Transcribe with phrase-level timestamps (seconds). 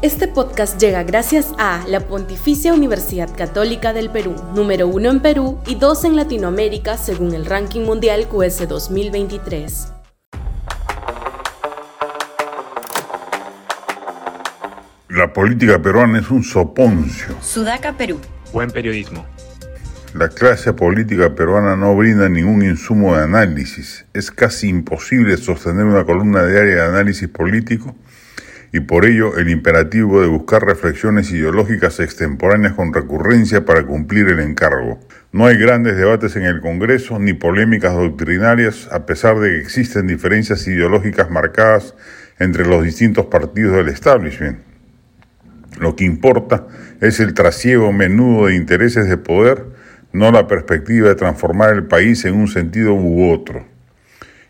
[0.00, 5.58] Este podcast llega gracias a la Pontificia Universidad Católica del Perú, número uno en Perú
[5.66, 9.92] y dos en Latinoamérica según el ranking mundial QS 2023.
[15.08, 17.34] La política peruana es un soponcio.
[17.42, 18.20] Sudaca, Perú.
[18.52, 19.26] Buen periodismo.
[20.14, 24.06] La clase política peruana no brinda ningún insumo de análisis.
[24.14, 27.96] Es casi imposible sostener una columna diaria de análisis político
[28.72, 34.40] y por ello el imperativo de buscar reflexiones ideológicas extemporáneas con recurrencia para cumplir el
[34.40, 35.00] encargo.
[35.32, 40.06] No hay grandes debates en el Congreso ni polémicas doctrinarias, a pesar de que existen
[40.06, 41.94] diferencias ideológicas marcadas
[42.38, 44.58] entre los distintos partidos del establishment.
[45.80, 46.66] Lo que importa
[47.00, 49.64] es el trasiego menudo de intereses de poder,
[50.12, 53.66] no la perspectiva de transformar el país en un sentido u otro.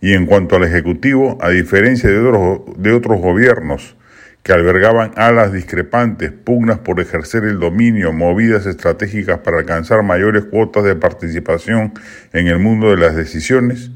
[0.00, 3.96] Y en cuanto al Ejecutivo, a diferencia de otros, de otros gobiernos,
[4.42, 10.84] que albergaban alas discrepantes, pugnas por ejercer el dominio, movidas estratégicas para alcanzar mayores cuotas
[10.84, 11.92] de participación
[12.32, 13.90] en el mundo de las decisiones,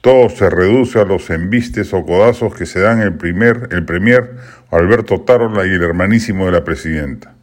[0.00, 4.30] todo se reduce a los embistes o codazos que se dan el primer, el premier
[4.70, 7.34] Alberto Tarola y el hermanísimo de la presidenta.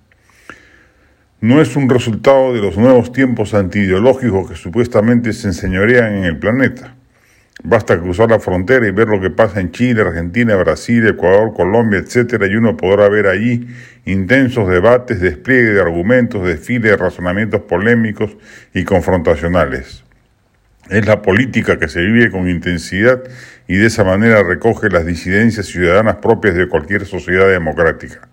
[1.39, 6.39] No es un resultado de los nuevos tiempos antiideológicos que supuestamente se enseñorean en el
[6.39, 6.96] planeta.
[7.63, 11.99] Basta cruzar la frontera y ver lo que pasa en Chile, Argentina, Brasil, Ecuador, Colombia,
[11.99, 13.67] etcétera, y uno podrá ver allí
[14.05, 18.37] intensos debates, despliegue de argumentos, desfile de razonamientos polémicos
[18.75, 20.03] y confrontacionales.
[20.89, 23.23] Es la política que se vive con intensidad
[23.67, 28.29] y de esa manera recoge las disidencias ciudadanas propias de cualquier sociedad democrática.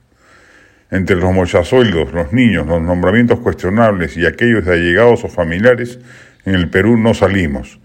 [0.90, 5.98] Entre los mochazueldos, los niños, los nombramientos cuestionables y aquellos de allegados o familiares,
[6.44, 7.80] en el Perú no salimos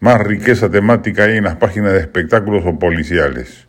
[0.00, 3.68] más riqueza temática hay en las páginas de espectáculos o policiales.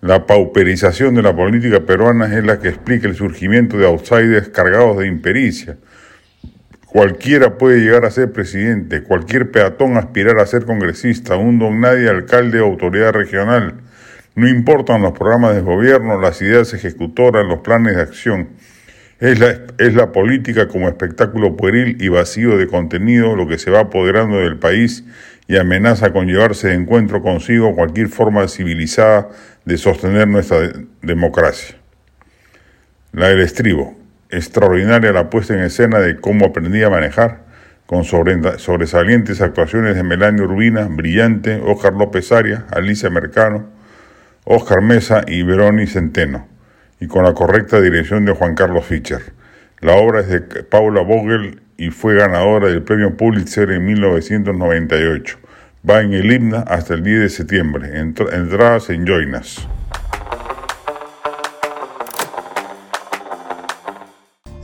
[0.00, 4.98] La pauperización de la política peruana es la que explica el surgimiento de outsiders cargados
[4.98, 5.78] de impericia.
[6.86, 12.08] Cualquiera puede llegar a ser presidente, cualquier peatón aspirar a ser congresista, un don nadie
[12.08, 13.74] alcalde o autoridad regional.
[14.34, 18.48] No importan los programas de gobierno, las ideas ejecutoras, los planes de acción.
[19.22, 19.38] Es
[19.94, 24.58] la, política como espectáculo pueril y vacío de contenido lo que se va apoderando del
[24.58, 25.04] país
[25.46, 29.28] y amenaza con llevarse de encuentro consigo cualquier forma civilizada
[29.64, 30.72] de sostener nuestra
[31.02, 31.76] democracia.
[33.12, 33.96] La del estribo,
[34.28, 37.44] extraordinaria la puesta en escena de cómo aprendí a manejar,
[37.86, 43.68] con sobresalientes actuaciones de Melania Urbina, Brillante, Óscar López Arias, Alicia Mercano,
[44.42, 46.48] Óscar Mesa y Veroni Centeno,
[47.02, 49.32] y con la correcta dirección de Juan Carlos Fischer.
[49.80, 55.36] La obra es de Paula Vogel y fue ganadora del premio Pulitzer en 1998.
[55.88, 57.98] Va en el himna hasta el 10 de septiembre.
[57.98, 59.66] Entradas en Joinas.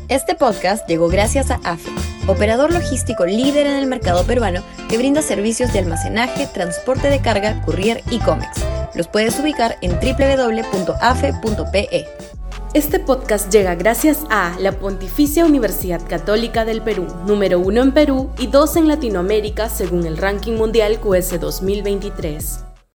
[0.09, 1.91] Este podcast llegó gracias a AFE,
[2.29, 7.61] operador logístico líder en el mercado peruano que brinda servicios de almacenaje, transporte de carga,
[7.63, 8.65] courier y cómics.
[8.99, 10.89] Los puedes ubicar en www.afe.pe.
[12.75, 18.31] Este podcast llega gracias a la Pontificia Universidad Católica del Perú, número uno en Perú
[18.39, 22.68] y dos en Latinoamérica según el ranking mundial QS 2023.